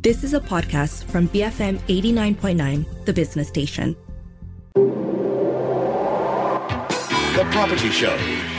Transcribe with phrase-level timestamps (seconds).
[0.00, 3.96] This is a podcast from BFM 89.9, the business station.
[7.34, 8.12] The Property Show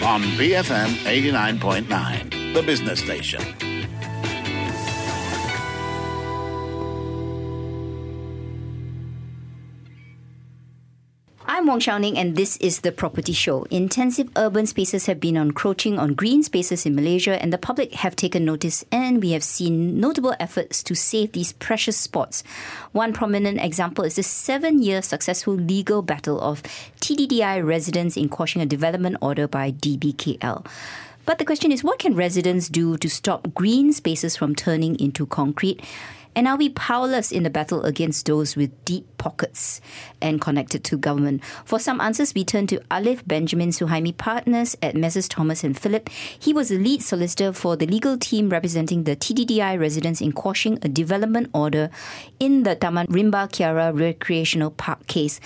[0.04, 3.69] on BFM 89.9, the business station.
[11.70, 13.68] I'm Wong Shou Ning, and this is the Property Show.
[13.70, 18.16] Intensive urban spaces have been encroaching on green spaces in Malaysia, and the public have
[18.16, 22.42] taken notice, and we have seen notable efforts to save these precious spots.
[22.92, 26.64] One prominent example is the seven year successful legal battle of
[27.02, 30.66] TTDI residents in quashing a development order by DBKL.
[31.28, 35.28] But the question is what can residents do to stop green spaces from turning into
[35.28, 35.84] concrete?
[36.36, 39.82] And are we powerless in the battle against those with deep pockets
[40.22, 41.44] and connected to government?
[41.66, 45.28] For some answers, we turn to Alliff Benjamin Suhaimi Partners at Messrs.
[45.28, 46.10] Thomas and Philip.
[46.10, 50.80] He was the lead solicitor for the legal team representing the TTDI residents in quashing
[50.82, 51.90] a development order
[52.40, 55.40] in the Taman Rimba Kiara Recreational Park case.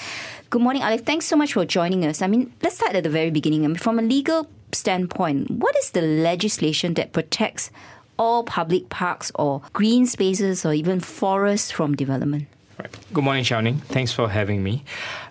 [0.49, 1.05] Good morning, Alliff.
[1.05, 2.21] Thanks so much for joining us.
[2.21, 3.65] I mean, let's start at the very beginning.
[3.65, 7.71] I mean, from a legal standpoint, what is the legislation that protects
[8.17, 12.47] all public parks or green spaces or even forests from development?
[12.79, 12.95] Right.
[13.13, 13.77] Good morning, Shou Ning.
[13.89, 14.83] Thanks for having me.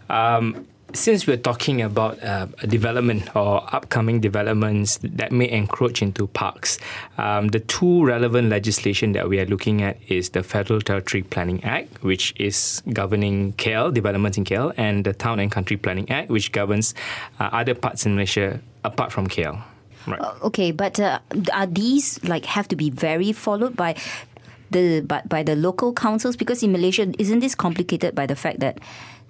[0.08, 6.78] Um, since we're talking about uh, development or upcoming developments that may encroach into parks,
[7.18, 11.64] um, the two relevant legislation that we are looking at is the Federal Territory Planning
[11.64, 16.28] Act, which is governing KL, developments in KL, and the Town and Country Planning Act,
[16.28, 16.94] which governs
[17.40, 19.62] uh, other parts in Malaysia apart from KL.
[20.06, 20.20] Right.
[20.20, 21.20] Uh, okay, but uh,
[21.52, 23.94] are these like have to be very followed by
[24.70, 26.36] the by, by the local councils?
[26.36, 28.78] Because in Malaysia, isn't this complicated by the fact that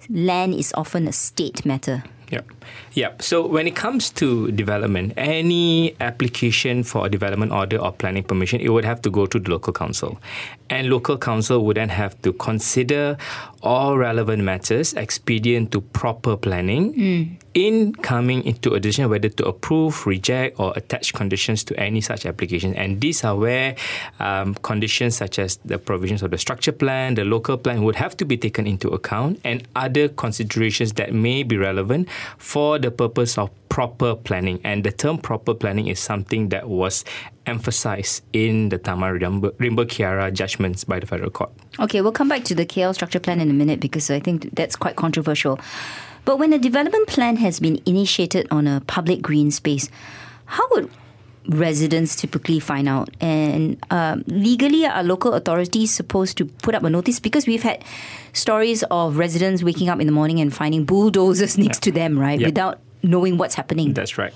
[0.09, 2.03] land is often a state matter?
[2.33, 2.51] Yep.
[2.93, 3.21] Yep.
[3.21, 8.61] So when it comes to development, any application for a development order or planning permission,
[8.61, 10.19] it would have to go to the local council.
[10.69, 13.17] And local council would then have to consider
[13.61, 17.37] all relevant matters expedient to proper planning mm.
[17.53, 22.25] in coming into a decision whether to approve, reject, or attach conditions to any such
[22.25, 22.73] application.
[22.75, 23.75] And these are where
[24.19, 28.17] um, conditions such as the provisions of the structure plan, the local plan would have
[28.17, 33.37] to be taken into account, and other considerations that may be relevant for the purpose
[33.37, 34.59] of proper planning.
[34.63, 37.03] And the term proper planning is something that was
[37.45, 41.51] emphasized in the Taman Rimba Kiara judgments by the federal court.
[41.79, 44.53] Okay, we'll come back to the KL structure plan in a minute because I think
[44.55, 45.59] that's quite controversial.
[46.25, 49.89] But when a development plan has been initiated on a public green space,
[50.45, 50.89] how would
[51.47, 53.09] residents typically find out?
[53.21, 57.19] And um, legally, are local authorities supposed to put up a notice?
[57.19, 57.83] Because we've had
[58.33, 61.91] stories of residents waking up in the morning and finding bulldozers next yeah.
[61.91, 62.39] to them, right?
[62.39, 62.47] Yeah.
[62.47, 63.93] Without knowing what's happening.
[63.93, 64.33] That's right.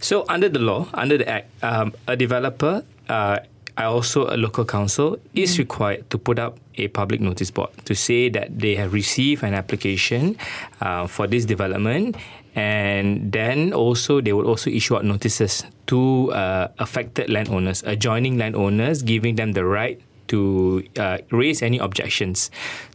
[0.00, 3.38] So, under the law, under the Act, um, a developer, uh,
[3.82, 5.58] also a local council, is mm.
[5.58, 9.54] required to put up a public notice board to say that they have received an
[9.54, 10.36] application
[10.80, 12.16] uh, for this development
[12.54, 19.02] and then also they would also issue out notices to uh, affected landowners, adjoining landowners,
[19.02, 22.50] giving them the right to uh, raise any objections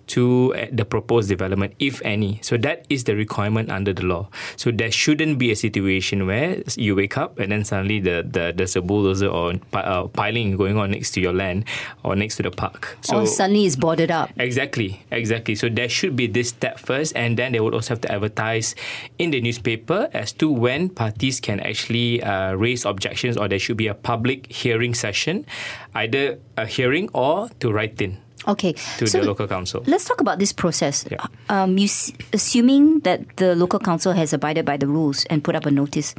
[0.10, 2.40] to uh, the proposed development, if any.
[2.42, 4.30] So that is the requirement under the law.
[4.58, 8.54] So there shouldn't be a situation where you wake up and then suddenly the, the
[8.56, 11.66] there's a bulldozer or uh, piling going on next to your land
[12.04, 12.98] or next to the park.
[13.02, 14.32] So or suddenly it's boarded up.
[14.38, 15.56] Exactly, exactly.
[15.56, 18.76] So there should be this step first, and then they would also have to advertise
[19.18, 23.78] in the newspaper as to when parties can actually uh, raise objections, or there should
[23.78, 25.46] be a public hearing session,
[25.94, 28.18] either a hearing or to write in.
[28.48, 28.74] Okay.
[28.98, 29.84] To so the local council.
[29.86, 31.06] Let's talk about this process.
[31.10, 31.26] Yeah.
[31.50, 31.88] Um, you
[32.34, 36.16] assuming that the local council has abided by the rules and put up a notice.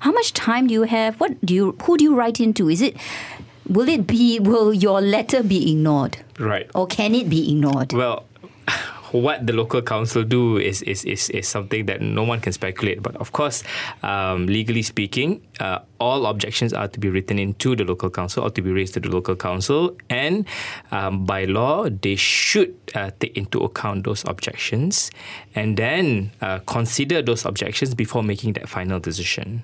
[0.00, 1.18] How much time do you have?
[1.20, 1.76] What do you?
[1.82, 2.68] Who do you write into?
[2.70, 2.96] Is it?
[3.68, 4.38] Will it be?
[4.38, 6.18] Will your letter be ignored?
[6.38, 6.70] Right.
[6.74, 7.92] Or can it be ignored?
[7.92, 8.24] Well,
[9.14, 13.02] what the local council do is, is, is, is something that no one can speculate.
[13.02, 13.62] But of course,
[14.02, 18.50] um, legally speaking, uh, all objections are to be written into the local council or
[18.50, 19.96] to be raised to the local council.
[20.10, 20.46] And
[20.90, 25.10] um, by law, they should uh, take into account those objections
[25.54, 29.62] and then uh, consider those objections before making that final decision.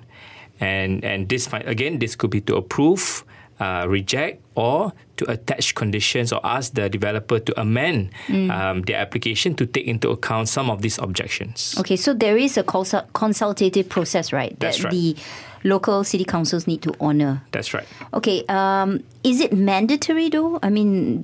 [0.61, 3.25] And, and this, again, this could be to approve
[3.61, 8.49] uh, reject or to attach conditions or ask the developer to amend mm.
[8.49, 11.75] um, their application to take into account some of these objections.
[11.77, 14.59] Okay, so there is a consultative process, right?
[14.59, 14.91] That's that right.
[14.91, 15.15] The
[15.63, 17.43] local city councils need to honor.
[17.51, 17.85] That's right.
[18.15, 20.57] Okay, um, is it mandatory though?
[20.63, 21.23] I mean,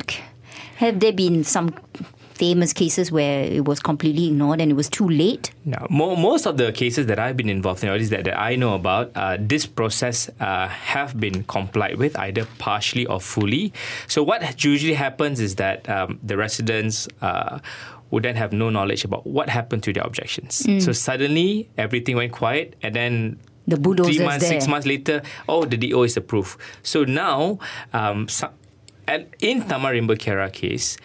[0.78, 1.74] have there been some
[2.38, 5.52] famous cases where it was completely ignored and it was too late?
[5.66, 8.24] Now, mo- most of the cases that I've been involved in, or at least that,
[8.26, 13.20] that I know about, uh, this process uh, have been complied with either partially or
[13.20, 13.74] fully.
[14.08, 17.60] So what usually happens is that um, the residents uh,
[18.12, 20.64] would then have no knowledge about what happened to their objections.
[20.84, 25.76] So suddenly everything went quiet, and then The three months, six months later, oh, the
[25.76, 26.56] DO is approved.
[26.84, 27.60] So now,
[27.92, 28.48] um, so,
[29.08, 30.96] and in Taman Rimba Kiara case,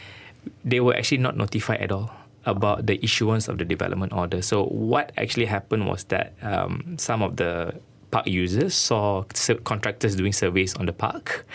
[0.64, 2.10] they were actually not notified at all
[2.44, 4.42] about the issuance of the development order.
[4.42, 7.74] So what actually happened was that um, some of the
[8.10, 9.24] park users saw
[9.64, 11.46] contractors doing surveys on the park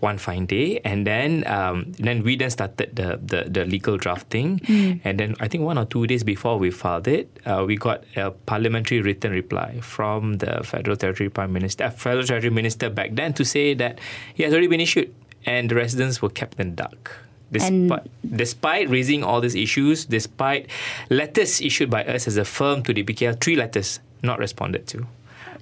[0.00, 4.60] one fine day, and then um, then we then started the, the, the legal drafting,
[5.04, 8.04] and then I think one or two days before we filed it, uh, we got
[8.16, 13.14] a parliamentary written reply from the Federal Territory Prime Minister, uh, Federal Territory Minister back
[13.14, 14.00] then to say that
[14.36, 15.14] it has already been issued,
[15.44, 17.12] and the residents were kept in the dark.
[17.52, 18.06] Despite,
[18.36, 20.66] despite raising all these issues, despite
[21.10, 25.06] letters issued by us as a firm to DBKL, three letters not responded to,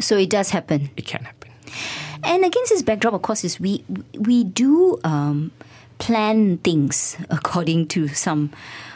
[0.01, 0.91] So it does happen.
[0.97, 1.51] it can happen.
[2.23, 3.85] And against this backdrop, of course, is we
[4.19, 5.51] we do um,
[5.99, 8.51] plan things according to some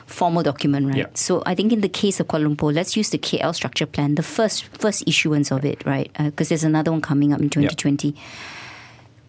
[0.07, 0.97] formal document, right?
[0.97, 1.07] Yeah.
[1.15, 4.17] So I think in the case of Kuala Lumpur, let's use the KL structure plan,
[4.17, 6.11] the first first issuance of it, right?
[6.19, 8.15] Because there's another one coming up in 2020.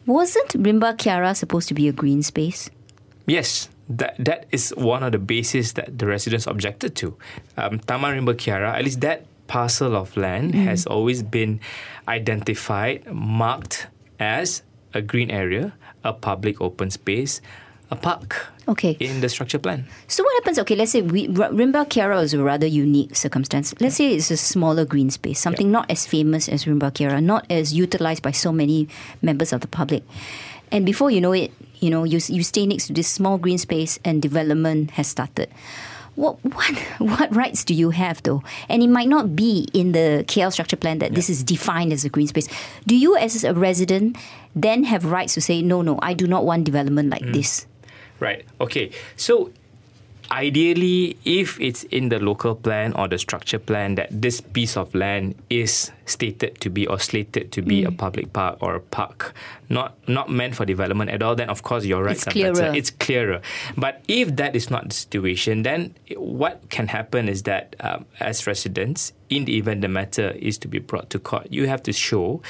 [0.05, 2.69] Wasn't Rimba Kiara supposed to be a green space?
[3.25, 7.15] Yes, that that is one of the bases that the residents objected to.
[7.57, 11.59] Um, Taman Rimba Kiara, at least that parcel of land has always been
[12.07, 13.87] identified, marked
[14.19, 15.73] as a green area,
[16.03, 17.41] a public open space,
[17.91, 18.95] a park Okay.
[18.99, 19.85] in the structure plan.
[20.07, 20.57] So what happens?
[20.59, 23.73] Okay, let's say we, Rimba Kiara is a rather unique circumstance.
[23.79, 27.45] Let's say it's a smaller green space, something not as famous as Rimba Kiara, not
[27.49, 28.87] as utilized by so many
[29.21, 30.03] members of the public.
[30.73, 33.59] And before you know it, you know you you stay next to this small green
[33.59, 35.47] space, and development has started.
[36.15, 38.41] What what what rights do you have though?
[38.67, 42.03] And it might not be in the KL structure plan that this is defined as
[42.03, 42.49] a green space.
[42.87, 44.17] Do you, as a resident,
[44.55, 47.33] then have rights to say no, no, I do not want development like mm.
[47.33, 47.67] this?
[48.19, 48.43] Right.
[48.59, 48.89] Okay.
[49.15, 49.51] So
[50.31, 54.93] ideally, if it's in the local plan or the structure plan that this piece of
[54.95, 59.33] land is stated to be or slated to be a public park or a park,
[59.69, 62.53] not not meant for development at all, then of course your rights It's are better.
[62.53, 62.75] clearer.
[62.75, 63.41] It's clearer.
[63.77, 68.47] But if that is not the situation, then what can happen is that um, as
[68.47, 71.93] residents, in the event the matter is to be brought to court, you have to
[71.93, 72.41] show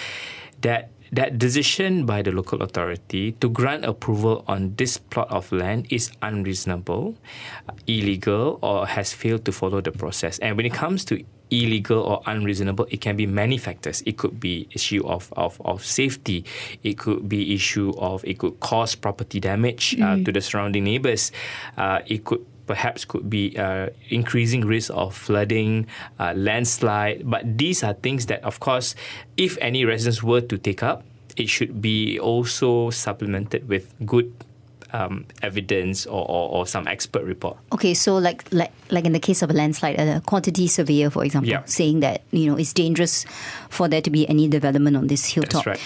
[0.61, 5.85] that that decision by the local authority to grant approval on this plot of land
[5.89, 7.15] is unreasonable,
[7.85, 10.39] illegal, or has failed to follow the process.
[10.39, 14.01] And when it comes to illegal or unreasonable, it can be many factors.
[14.07, 16.45] It could be issue of, of, of safety.
[16.81, 21.31] It could be issue of it could cause property damage uh, to the surrounding neighbors.
[21.77, 25.87] Uh, it could perhaps could be uh, increasing risk of flooding,
[26.19, 27.29] uh, landslide.
[27.29, 28.95] But these are things that, of course,
[29.37, 31.03] if any residents were to take up,
[31.35, 34.31] it should be also supplemented with good
[34.93, 37.57] um, evidence or, or, or some expert report.
[37.73, 41.25] Okay, so like like like in the case of a landslide, a quantity surveyor, for
[41.25, 41.63] example, Yeah.
[41.65, 43.25] saying that you know it's dangerous
[43.69, 45.65] for there to be any development on this hilltop.
[45.65, 45.79] right.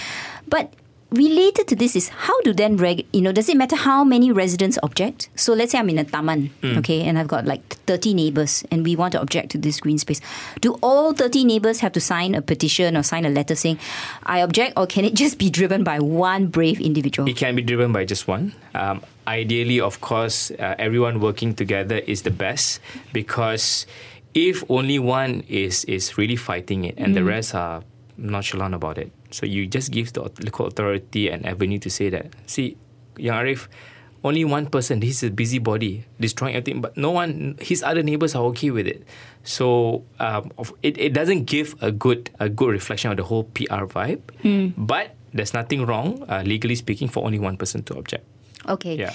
[0.50, 0.74] But
[1.12, 4.32] related to this is how do then reg you know does it matter how many
[4.32, 5.30] residents object?
[5.36, 6.78] So let's say I'm in a taman, Hmm.
[6.80, 9.98] okay, and I've got like 30 neighbors, and we want to object to this green
[9.98, 10.20] space.
[10.60, 13.80] Do all 30 neighbors have to sign a petition or sign a letter saying
[14.26, 17.30] I object, or can it just be driven by one brave individual?
[17.30, 18.54] It can be driven by just one.
[18.76, 22.80] Um, ideally, of course, uh, everyone working together is the best
[23.14, 23.86] because
[24.34, 27.82] if only one is is really fighting it and the rest are
[28.18, 32.34] nonchalant about it, so you just give the local authority an avenue to say that.
[32.46, 32.78] See,
[33.18, 33.68] Young Arif,
[34.24, 35.02] only one person.
[35.02, 37.58] He's a busybody destroying everything, but no one.
[37.62, 39.04] His other neighbors are okay with it.
[39.44, 40.52] So um,
[40.84, 44.22] it, it doesn't give a good a good reflection of the whole PR vibe.
[44.78, 48.26] But there's nothing wrong, uh, legally speaking, for only one person to object.
[48.68, 48.96] Okay.
[48.96, 49.14] Yeah.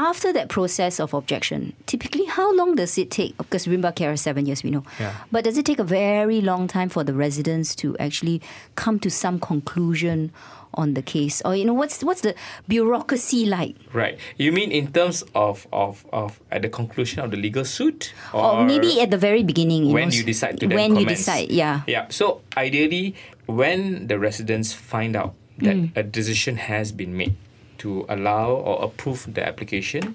[0.00, 3.36] After that process of objection, typically how long does it take?
[3.36, 4.82] Because Rimba Kiara is seven years, we know.
[4.98, 5.12] Yeah.
[5.30, 8.40] But does it take a very long time for the residents to actually
[8.76, 10.32] come to some conclusion
[10.72, 11.42] on the case?
[11.44, 12.34] Or you know, what's what's the
[12.66, 13.76] bureaucracy like?
[13.92, 14.16] Right.
[14.38, 18.64] You mean in terms of of, of at the conclusion of the legal suit, Or,
[18.64, 21.18] maybe at the very beginning, you when know, you decide to then when you commence.
[21.28, 21.82] decide, yeah.
[21.86, 22.06] Yeah.
[22.08, 23.14] So ideally,
[23.44, 25.92] when the residents find out that Mm.
[25.94, 27.36] a decision has been made
[27.80, 30.14] to allow or approve the application,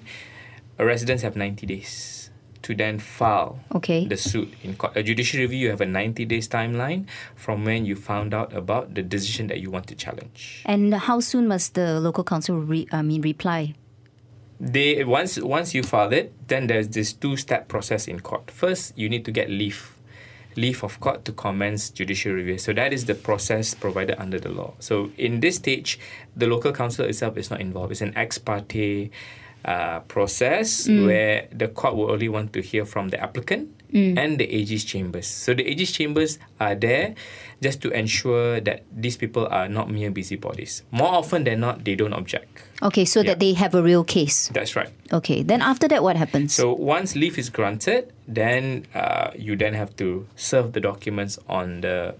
[0.78, 2.30] residents have 90 days
[2.62, 4.06] to then file Okay.
[4.08, 4.96] the suit in court.
[4.96, 7.06] A judicial review, you have a 90 days timeline
[7.36, 10.62] from when you found out about the decision that you want to challenge.
[10.66, 13.74] And how soon must the local council re- I mean reply?
[14.58, 18.50] they once once you file it, then there's this two step process in court.
[18.50, 19.92] First, you need to get leave
[20.56, 22.58] leave of court to commence judicial review.
[22.58, 24.74] So that is the process provided under the law.
[24.80, 25.98] So in this stage,
[26.34, 27.92] the local council itself is not involved.
[27.92, 29.10] It's an ex parte
[29.64, 34.44] uh, process where the court will only want to hear from the applicant and the
[34.44, 35.26] AG's chambers.
[35.26, 37.14] So the AG's chambers are there
[37.62, 40.82] just to ensure that these people are not mere busybodies.
[40.90, 42.62] More often than not, they don't object.
[42.82, 43.32] Okay, so Yeah.
[43.32, 44.48] that they have a real case.
[44.52, 44.90] That's right.
[45.12, 46.52] Okay, then after that, what happens?
[46.52, 51.80] So once leave is granted, then uh, you then have to serve the documents on
[51.80, 52.14] the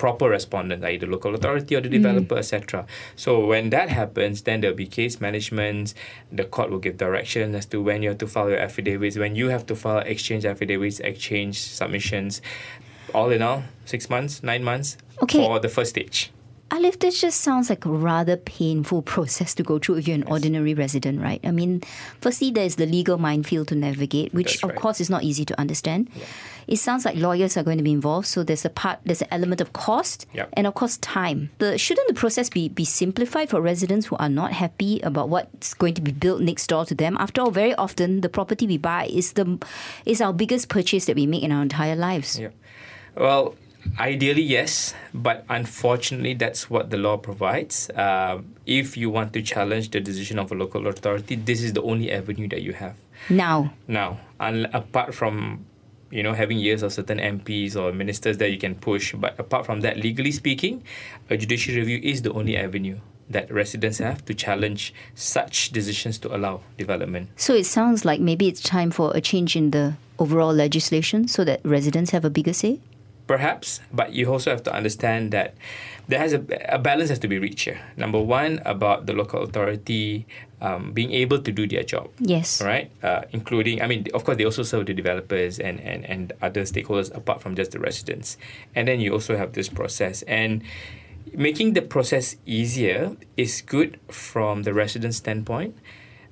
[0.00, 0.96] proper respondent, i.e.
[0.96, 2.00] the local authority or the mm.
[2.00, 2.86] developer, etc.
[3.16, 5.92] So when that happens, then there'll be case management.
[6.32, 9.36] The court will give direction as to when you have to file your affidavits, when
[9.36, 12.40] you have to file exchange affidavits, exchange submissions.
[13.12, 15.36] All in all, six months, nine months Okay.
[15.36, 16.32] for the first stage.
[16.72, 20.22] Alliff, this just sounds like a rather painful process to go through if you're an
[20.24, 21.40] ordinary resident, right?
[21.42, 21.82] I mean,
[22.20, 26.08] firstly, there's the legal minefield to navigate, which of course is not easy to understand.
[26.68, 29.28] It sounds like lawyers are going to be involved, so there's a part, there's an
[29.32, 30.50] element of cost Yep.
[30.52, 31.50] and of course time.
[31.58, 35.74] The shouldn't the process be be simplified for residents who are not happy about what's
[35.74, 37.16] going to be built next door to them?
[37.18, 39.58] After all, very often the property we buy is the
[40.06, 42.38] is our biggest purchase that we make in our entire lives.
[42.38, 42.50] Yeah.
[43.16, 43.56] Well,
[43.98, 47.90] ideally, yes, but unfortunately, that's what the law provides.
[47.94, 51.82] Um, if you want to challenge the decision of a local authority, this is the
[51.82, 52.96] only avenue that you have.
[53.28, 55.66] Now, Now, un- apart from
[56.10, 59.66] you know having years of certain MPs or ministers that you can push, but apart
[59.66, 60.82] from that, legally speaking,
[61.28, 66.34] a judicial review is the only avenue that residents have to challenge such decisions to
[66.34, 67.28] allow development.
[67.36, 71.44] So it sounds like maybe it's time for a change in the overall legislation so
[71.44, 72.80] that residents have a bigger say.
[73.30, 75.54] Perhaps, but you also have to understand that
[76.08, 77.78] there has a, a balance has to be reached here.
[77.96, 80.26] Number one, about the local authority
[80.60, 82.10] um, being able to do their job.
[82.18, 82.60] Yes.
[82.60, 86.32] Right, uh, including, I mean, of course, they also serve the developers and, and, and
[86.42, 88.36] other stakeholders apart from just the residents.
[88.74, 90.22] And then you also have this process.
[90.22, 90.64] And
[91.32, 95.78] making the process easier is good from the resident standpoint,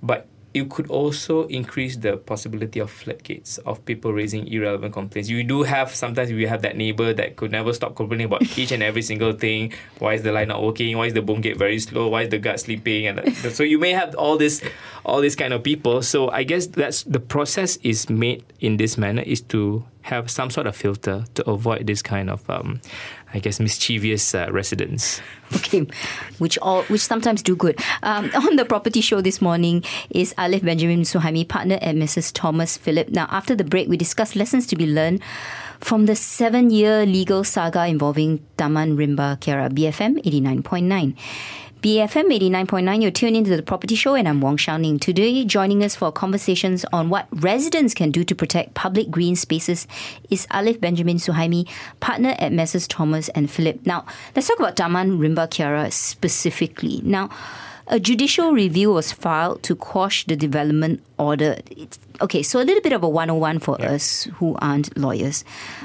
[0.02, 5.28] but it could also increase the possibility of floodgates of people raising irrelevant complaints.
[5.28, 8.73] You do have sometimes we have that neighbor that could never stop complaining about each
[8.73, 9.73] and every single thing.
[9.99, 10.97] Why is the light not working?
[10.97, 12.09] Why is the boom gate very slow?
[12.09, 13.07] Why is the guard sleeping?
[13.07, 14.62] And so you may have all this,
[15.05, 16.02] all these kind of people.
[16.02, 20.50] So I guess that's the process is made in this manner is to have some
[20.50, 22.81] sort of filter to avoid this kind of, um,
[23.35, 25.21] I guess, mischievous uh, residents.
[25.57, 25.87] Okay,
[26.38, 27.78] which all which sometimes do good.
[28.02, 32.33] Um, on the property show this morning is Alliff Benjamin Suhaimi, partner at Messrs.
[32.33, 33.09] Thomas Philip.
[33.11, 35.23] Now, after the break, we discuss lessons to be learned
[35.81, 41.17] from the seven-year legal saga involving Taman Rimba Kiara, BFM 89.9.
[41.80, 44.99] BFM 89.9, you're tuned into the property show, and I'm Wong Shou Ning.
[44.99, 49.87] Today, joining us for conversations on what residents can do to protect public green spaces
[50.28, 51.68] is Alliff Benjamin Suhaimi,
[52.00, 52.88] partner at Messrs.
[52.88, 53.87] Thomas and Philip.
[53.87, 54.04] Now,
[54.35, 57.00] let's talk about Taman Rimba Kiara specifically.
[57.04, 57.30] Now,
[57.88, 61.57] a judicial review was filed to quash the development order.
[61.71, 65.42] It's, okay, so a little bit of a 101 for us who aren't lawyers.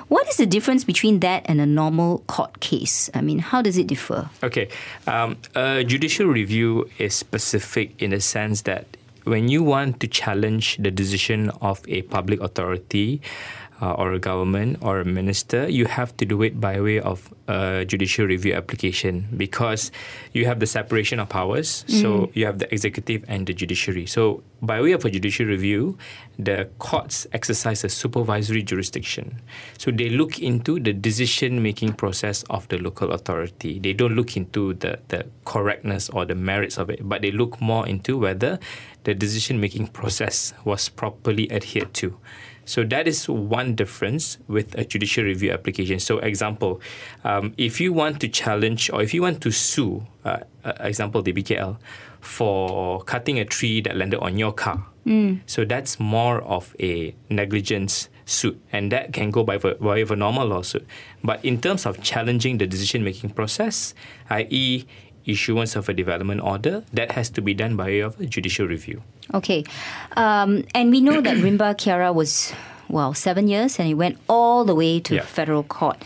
[0.10, 3.10] What is the difference between that and a normal court case?
[3.14, 4.30] I mean, how does it differ?
[4.44, 4.68] Okay.
[5.08, 8.86] Um, a judicial review is specific in the sense that
[9.24, 13.22] when you want to challenge the decision of a public authority
[13.84, 17.34] uh, or a government or a minister, you have to do it by way of
[17.50, 19.92] a judicial review application because
[20.32, 21.84] you have the separation of powers.
[22.00, 24.06] So you have the executive and the judiciary.
[24.06, 25.98] So by way of a judicial review,
[26.40, 29.42] the courts exercise a supervisory jurisdiction.
[29.78, 33.80] So they look into the decision making process of the local authority.
[33.80, 37.60] They don't look into the, the correctness or the merits of it, but they look
[37.60, 38.60] more into whether
[39.04, 42.18] the decision making process was properly adhered to.
[42.66, 46.00] So that is one difference with a judicial review application.
[46.00, 46.82] So, example,
[47.24, 51.24] um, if you want to challenge or if you want to sue, uh, uh, example,
[51.24, 51.78] DBKL,
[52.22, 54.86] for cutting a tree that landed on your car,
[55.46, 60.12] so that's more of a negligence suit, and that can go by by way of
[60.12, 60.88] a normal lawsuit.
[61.22, 63.94] But in terms of challenging the decision making process,
[64.30, 64.86] i.e.,
[65.26, 68.68] issuance of a development order, that has to be done by way of a judicial
[68.68, 69.02] review.
[69.34, 69.64] Okay.
[70.18, 72.54] Um, and we know that Rimba Kiara was,
[72.90, 75.22] well, seven years and it went all the way to Yeah.
[75.24, 75.98] federal court.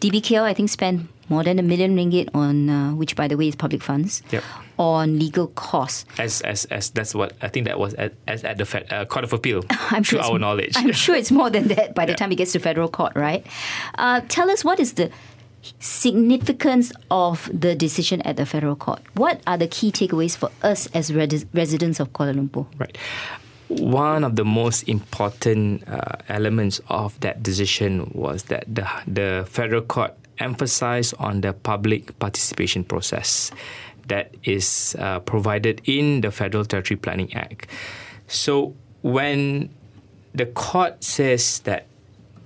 [0.00, 3.48] DBKL, I think, spent more than a million ringgit on, uh, which by the way
[3.48, 4.42] is public funds, Yep.
[4.78, 6.06] on legal costs.
[6.18, 9.04] As, as, as that's what I think that was at, as at the Fed, uh,
[9.04, 10.72] Court of Appeal, I'm sure to our knowledge.
[10.76, 12.16] I'm sure it's more than that by the Yeah.
[12.16, 13.44] time it gets to federal court, right?
[13.98, 15.10] Uh, tell us what is the
[15.80, 19.00] significance of the decision at the federal court.
[19.14, 22.66] What are the key takeaways for us as res- residents of Kuala Lumpur?
[22.78, 22.96] Right.
[23.68, 29.82] One of the most important uh, elements of that decision was that the the federal
[29.82, 33.50] court emphasized on the public participation process
[34.08, 37.66] that is uh, provided in the Federal Territory Planning Act.
[38.26, 39.68] So when
[40.34, 41.86] the court says that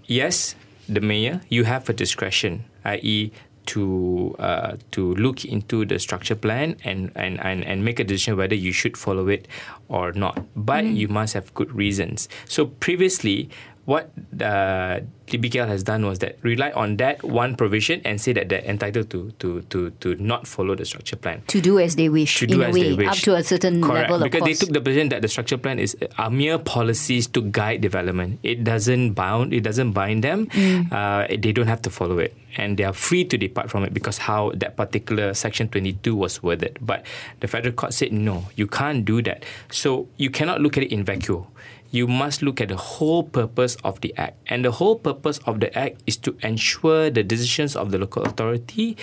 [0.06, 0.54] yes,
[0.88, 3.32] the mayor, you have a discretion, i.e.,
[3.64, 8.36] to uh, to look into the structure plan and, and, and, and make a decision
[8.36, 9.46] whether you should follow it
[9.88, 10.44] or not.
[10.56, 10.96] But mm.
[10.96, 12.28] you must have good reasons.
[12.46, 13.50] So previously,
[13.84, 18.48] what uh, DBKL has done was that rely on that one provision and say that
[18.48, 21.42] they're entitled to to to to not follow the structure plan.
[21.48, 22.38] To do as they wish.
[22.38, 23.08] To do in as a way, they wish.
[23.08, 24.10] Up to a certain Correct.
[24.10, 27.42] level because they took the position that the structure plan is are mere policies to
[27.42, 28.38] guide development.
[28.42, 29.52] It doesn't bound.
[29.52, 30.46] It doesn't bind them.
[30.46, 30.92] Mm.
[30.92, 33.92] Uh, they don't have to follow it, and they are free to depart from it
[33.92, 36.78] because how that particular section twenty two was worded.
[36.80, 37.02] But
[37.40, 39.42] the federal court said no, you can't do that.
[39.70, 41.46] So you cannot look at it in vacuum
[41.92, 44.36] you must look at the whole purpose of the Act.
[44.48, 48.24] And the whole purpose of the Act is to ensure the decisions of the local
[48.24, 48.96] authority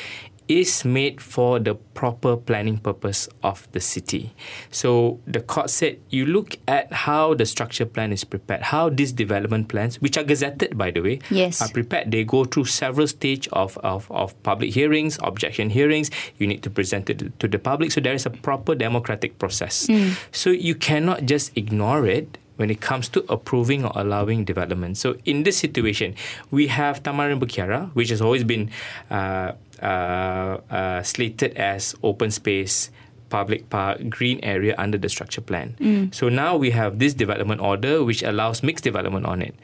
[0.50, 4.34] is made for the proper planning purpose of the city.
[4.72, 9.12] So the court said you look at how the structure plan is prepared, how these
[9.12, 11.62] development plans, which are gazetted by the way, yes.
[11.62, 12.10] are prepared.
[12.10, 16.10] They go through several stages of, of, of public hearings, objection hearings.
[16.40, 17.92] You need to present it to the public.
[17.92, 19.86] So there is a proper democratic process.
[19.86, 20.18] Mm.
[20.32, 24.98] So you cannot just ignore it when it comes to approving or allowing development.
[24.98, 26.14] So in this situation,
[26.52, 28.70] we have Taman Rimba which has always been
[29.10, 32.92] uh, uh, uh, slated as open space
[33.30, 35.76] public park, green area under the structure plan.
[35.80, 36.14] Mm.
[36.14, 39.56] So now we have this development order which allows mixed development on it.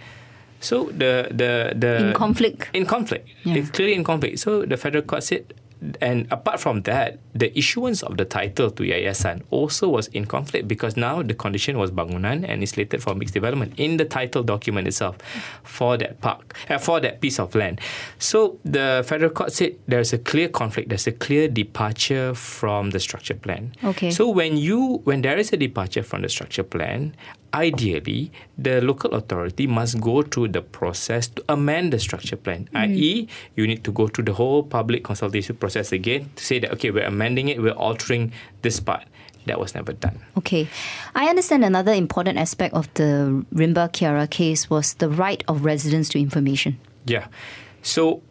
[0.61, 2.69] So the the the in conflict.
[2.73, 3.27] In conflict.
[3.43, 3.55] Yeah.
[3.55, 4.39] It's clearly in conflict.
[4.39, 5.53] So the federal court said
[6.01, 10.67] and apart from that, the issuance of the title to Yayasan also was in conflict
[10.67, 14.43] because now the condition was bangunan and is slated for mixed development in the title
[14.43, 15.17] document itself
[15.63, 17.79] for that park, uh, for that piece of land.
[18.19, 22.99] So the federal court said there's a clear conflict, there's a clear departure from the
[22.99, 23.73] structure plan.
[23.83, 24.11] Okay.
[24.11, 27.15] So when you when there is a departure from the structure plan,
[27.55, 32.79] ideally, the local authority must go through the process to amend the structure plan, mm.
[32.79, 36.71] i.e., you need to go through the whole public consultation process again to say that,
[36.73, 39.03] okay, we're amending it, we're altering this part.
[39.45, 40.19] That was never done.
[40.37, 40.67] Okay.
[41.13, 46.09] I understand another important aspect of the Rimba Kiara case was the right of residents
[46.09, 46.79] to information.
[47.05, 47.27] Yeah.
[47.83, 48.23] So,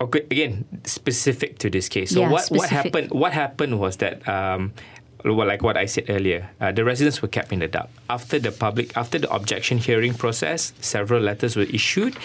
[0.00, 2.12] okay, again, specific to this case.
[2.12, 2.60] So, yeah, what, specific.
[2.60, 3.10] what happened?
[3.10, 4.72] What happened was that um,
[5.24, 7.88] like what I said earlier, uh, the residents were kept in the dark.
[8.08, 12.16] After the public, after the objection hearing process, several letters were issued.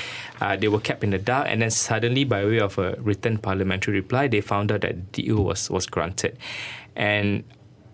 [0.42, 3.38] Uh, they were kept in the dark, and then suddenly, by way of a written
[3.38, 6.38] parliamentary reply, they found out that DO was was granted,
[6.96, 7.44] and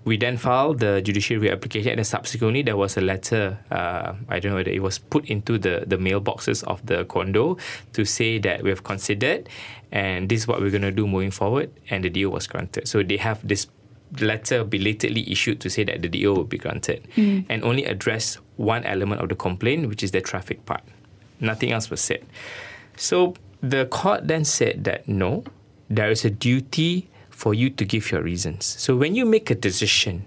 [0.03, 3.59] we then filed the judiciary application, and then subsequently there was a letter.
[3.69, 7.57] Uh, I don't know whether it was put into the the mailboxes of the condo
[7.93, 9.47] to say that we have considered,
[9.91, 12.87] and this is what we're going to do moving forward, and the deal was granted.
[12.87, 13.67] So they have this
[14.19, 17.45] letter belatedly issued to say that the DO will be granted mm.
[17.49, 20.83] and only address one element of the complaint, which is the traffic part.
[21.39, 22.25] Nothing else was said.
[22.97, 25.43] So the court then said that no,
[25.89, 28.65] there is a duty for you to give your reasons.
[28.65, 30.25] So when you make a decision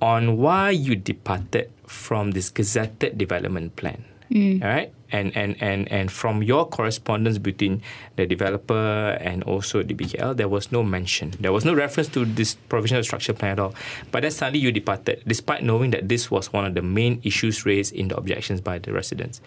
[0.00, 4.62] on why you departed from this gazetted development plan, mm.
[4.62, 7.82] all right, and, and, and, and from your correspondence between
[8.16, 11.32] the developer and also the DBKL, there was no mention.
[11.40, 13.74] There was no reference to this provisional structure plan at all.
[14.10, 17.64] But then suddenly you departed, despite knowing that this was one of the main issues
[17.64, 19.40] raised in the objections by the residents.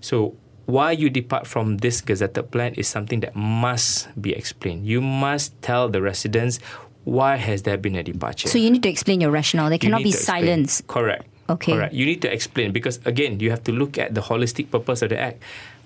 [0.00, 0.36] So
[0.66, 4.86] why you depart from this gazetted plan is something that must be explained.
[4.86, 6.60] You must tell the residents
[7.04, 8.48] why has there been a departure.
[8.48, 9.68] So you need to explain your rationale.
[9.68, 10.82] There cannot be silence.
[10.86, 11.26] Correct.
[11.58, 11.72] Okay.
[11.72, 11.94] Correct.
[11.94, 15.10] You need to explain because again, you have to look at the holistic purpose of
[15.10, 15.42] the act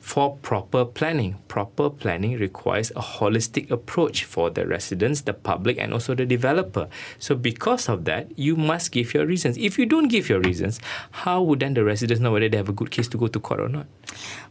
[0.07, 1.35] for proper planning.
[1.49, 6.87] Proper planning requires a holistic approach for the residents, the public, and also the developer.
[7.19, 9.59] So, because of that, you must give your reasons.
[9.59, 10.79] If you don't give your reasons,
[11.11, 13.40] how would then the residents know whether they have a good case to go to
[13.40, 13.87] court or not?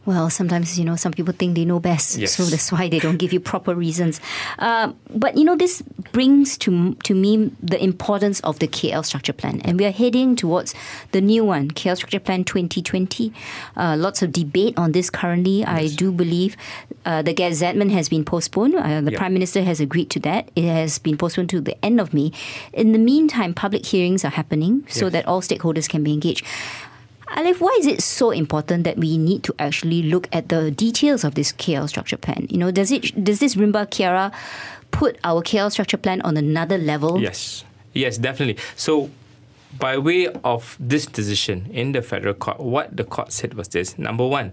[0.04, 2.18] Well, sometimes, you know, some people think they know best.
[2.18, 2.36] Yes.
[2.36, 4.20] So that's why they don't give you proper reasons.
[4.58, 9.32] Uh, but, you know, this brings to, to me the importance of the KL structure
[9.32, 9.62] plan.
[9.64, 10.74] And we are heading towards
[11.12, 13.32] the new one, KL structure plan 2020.
[13.74, 15.68] Uh, lots of debate on this currently yes.
[15.68, 16.56] I do believe
[17.04, 18.74] uh, the gazettement has been postponed.
[18.74, 19.18] Uh, the yep.
[19.18, 20.50] Prime Minister has agreed to that.
[20.56, 22.32] It has been postponed to the end of May.
[22.72, 26.44] In the meantime, public hearings are happening so that all stakeholders can be engaged.
[27.28, 31.24] Alliff, why is it so important that we need to actually look at the details
[31.24, 32.46] of this KL structure plan?
[32.48, 34.32] You know, does it does this Rimba Kiara
[34.92, 37.20] put our KL structure plan on another level?
[37.20, 38.62] Yes, yes, definitely.
[38.76, 39.10] So
[39.78, 43.98] by way of this decision in the federal court, what the court said was this:
[43.98, 44.52] number one,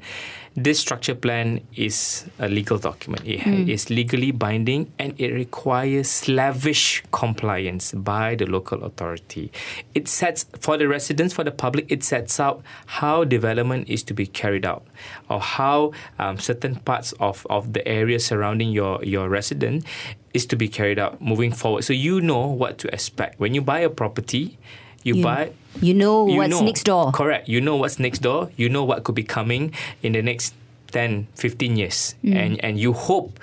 [0.55, 3.25] this structure plan is a legal document.
[3.25, 3.69] It mm.
[3.69, 9.51] is legally binding and it requires slavish compliance by the local authority.
[9.95, 14.13] It sets for the residents, for the public, it sets out how development is to
[14.13, 14.85] be carried out,
[15.29, 19.85] or how um, certain parts of, of the area surrounding your your resident
[20.33, 21.83] is to be carried out moving forward.
[21.83, 23.39] So you know what to expect.
[23.39, 24.57] When you buy a property
[25.03, 27.11] you, you buy you know you what's know, next door.
[27.11, 27.47] Correct.
[27.47, 28.49] You know what's next door.
[28.55, 30.55] You know what could be coming in the next
[30.91, 32.15] 10 15 years.
[32.23, 32.35] Mm.
[32.35, 33.39] and and you hope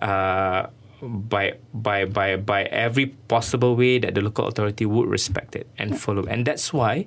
[0.00, 0.66] uh,
[1.04, 6.00] by by by by every possible way that the local authority would respect it and
[6.00, 6.24] follow.
[6.24, 7.06] And that's why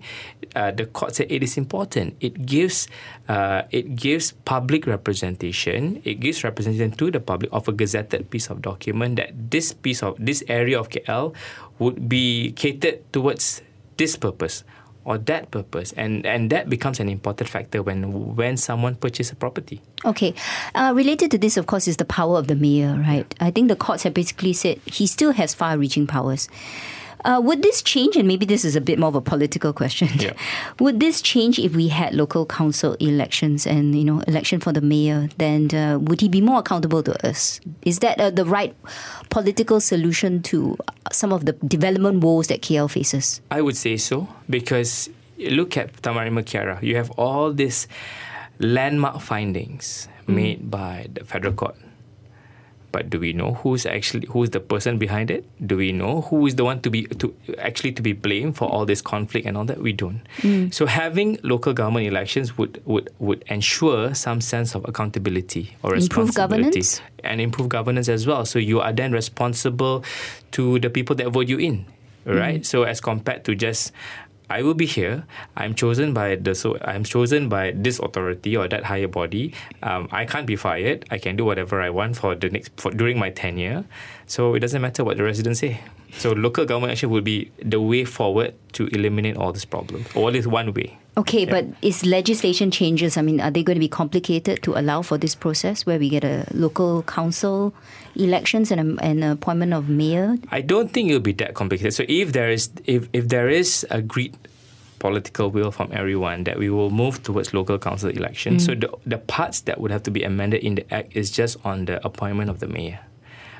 [0.55, 2.15] uh, the court said it is important.
[2.21, 2.87] It gives
[3.27, 6.01] uh, it gives public representation.
[6.05, 10.03] It gives representation to the public of a gazetted piece of document that this piece
[10.03, 11.33] of this area of KL
[11.79, 13.61] would be catered towards
[13.97, 14.63] this purpose
[15.07, 15.93] or that purpose.
[15.95, 19.81] And and that becomes an important factor when when someone purchases a property.
[20.03, 20.35] Okay.
[20.75, 23.25] Uh, related to this of course is the power of the mayor right?
[23.39, 26.49] I think the courts have basically said he still has far reaching powers
[27.25, 30.09] uh, would this change, and maybe this is a bit more of a political question,
[30.19, 30.33] yeah.
[30.79, 34.81] would this change if we had local council elections and, you know, election for the
[34.81, 37.59] mayor, then uh, would he be more accountable to us?
[37.83, 38.75] Is that uh, the right
[39.29, 40.77] political solution to
[41.11, 43.41] some of the development woes that KL faces?
[43.51, 46.81] I would say so, because look at Taman Rimba Kiara.
[46.81, 47.87] You have all these
[48.59, 50.35] landmark findings mm.
[50.35, 51.75] made by the federal court
[52.91, 55.45] but do we know who's actually who's the person behind it?
[55.65, 58.67] Do we know who is the one to be to actually to be blamed for
[58.69, 59.79] all this conflict and all that?
[59.81, 60.21] We don't.
[60.37, 60.73] Mm.
[60.73, 66.79] So having local government elections would would would ensure some sense of accountability or responsibility
[66.79, 68.45] improve and improve governance as well.
[68.45, 70.03] So you are then responsible
[70.51, 71.85] to the people that vote you in
[72.27, 72.61] right?
[72.61, 72.65] Mm.
[72.65, 73.91] So as compared to just
[74.49, 75.25] I will be here.
[75.55, 79.53] I'm chosen by the so I'm chosen by this authority or that higher body.
[79.83, 81.05] Um, I can't be fired.
[81.11, 83.83] I can do whatever I want for the next for, during my tenure.
[84.25, 85.81] So it doesn't matter what the residents say.
[86.13, 90.05] So local government action would be the way forward to eliminate all this problem.
[90.15, 90.97] Or at least one way.
[91.17, 91.51] Okay, yeah.
[91.51, 93.17] but is legislation changes?
[93.17, 96.09] I mean, are they going to be complicated to allow for this process where we
[96.09, 97.73] get a local council
[98.15, 100.37] elections and an appointment of mayor?
[100.51, 101.95] I don't think it'll be that complicated.
[101.95, 104.37] So if there is if, if there is agreed
[104.99, 108.63] political will from everyone that we will move towards local council elections.
[108.63, 108.65] Mm.
[108.65, 111.57] So the the parts that would have to be amended in the act is just
[111.65, 112.99] on the appointment of the mayor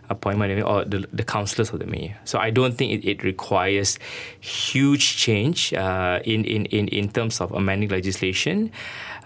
[0.10, 2.18] appointment or the, the councillors of the mayor.
[2.26, 4.00] So I don't think it, it requires
[4.40, 8.72] huge change uh, in, in, in, in terms of amending legislation.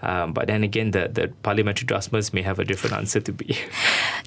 [0.02, 3.56] Um, but then again, the, the parliamentary draftsmen may have a different answer to be.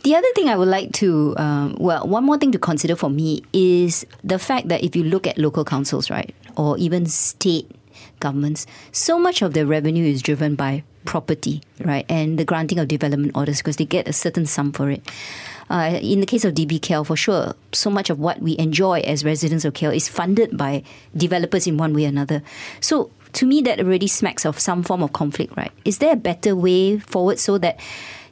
[0.03, 3.09] The other thing I would like to, um, well, one more thing to consider for
[3.09, 7.71] me is the fact that if you look at local councils, right, or even state
[8.19, 12.87] governments, so much of their revenue is driven by property, right, and the granting of
[12.87, 15.01] development orders because they get a certain sum for it.
[15.69, 18.99] Uh, in the case of DB KL, for sure, so much of what we enjoy
[18.99, 20.83] as residents of KL is funded by
[21.15, 22.43] developers in one way or another.
[22.79, 25.71] So to me, that already smacks of some form of conflict, right?
[25.83, 27.79] Is there a better way forward so that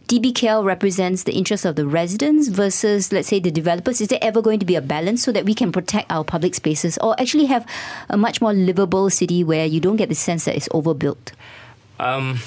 [0.08, 4.00] DBKL represents the interests of the residents versus, let's say, the developers?
[4.00, 6.56] Is there ever going to be a balance so that we can protect our public
[6.56, 7.66] spaces or actually have
[8.10, 11.32] a much more livable city where you don't get the sense that it's overbuilt?
[12.00, 12.40] Um,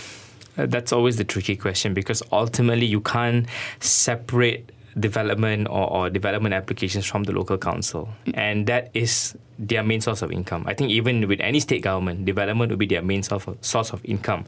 [0.57, 3.47] that's always the tricky question because ultimately you can't
[3.81, 8.09] separate development or, or development applications from the local council.
[8.35, 10.65] And that is their main source of income.
[10.67, 13.93] I think even with any state government, development would be their main source of, source
[13.93, 14.45] of income.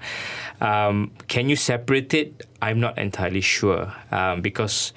[0.60, 2.46] Um, can you separate it?
[2.62, 4.92] I'm not entirely sure um, because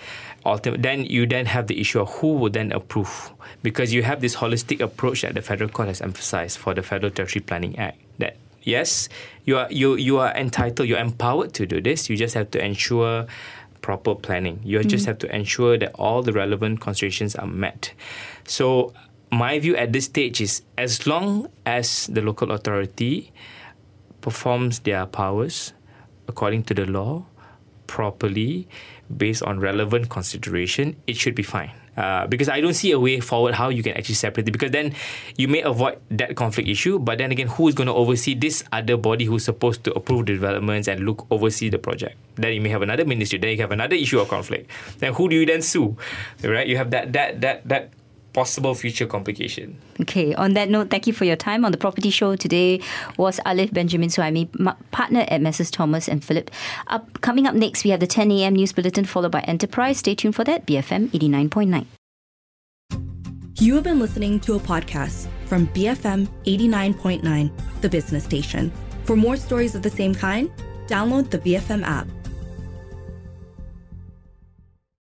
[0.46, 3.32] ultimately, then you then have the issue of who would then approve
[3.64, 7.12] because you have this holistic approach that the federal court has emphasized for the Federal
[7.12, 9.10] Territory Planning Act that yes,
[9.46, 12.10] you are you you are entitled, you're empowered to do this.
[12.10, 13.28] You just have to ensure
[13.82, 14.60] proper planning.
[14.64, 14.88] You mm.
[14.88, 17.94] just have to ensure that all the relevant considerations are met.
[18.46, 18.94] So,
[19.32, 23.32] my view at this stage is as long as the local authority
[24.20, 25.74] performs their powers
[26.28, 27.26] according to the law
[27.88, 28.68] properly
[29.18, 31.72] based on relevant consideration, it should be fine.
[31.98, 34.52] Uh, because I don't see a way forward how you can actually separate it.
[34.52, 34.96] Because then
[35.36, 38.64] you may avoid that conflict issue, but then again, who is going to oversee this
[38.72, 42.16] other body who's supposed to approve the developments and look oversee the project?
[42.36, 43.40] Then you may have another ministry.
[43.40, 44.72] Then you have another issue of conflict.
[45.00, 45.98] Then who do you then sue?
[46.44, 46.68] Right?
[46.68, 47.90] You have that that that that
[48.34, 49.78] possible future complication.
[50.02, 52.36] Okay, on that note, thank you for your time on the property show.
[52.36, 52.82] Today
[53.18, 54.50] was Alliff Benjamin Suhaimi,
[54.92, 55.72] partner at Messrs.
[55.72, 56.52] Thomas and Philip.
[56.88, 58.54] Up, coming up next, we have the 10 a.m.
[58.54, 59.98] news bulletin followed by Enterprise.
[59.98, 61.86] Stay tuned for that, BFM 89.9.
[63.60, 68.72] You have been listening to a podcast from BFM 89.9, the business station.
[69.04, 70.52] For more stories of the same kind,
[70.88, 72.08] download the BFM app.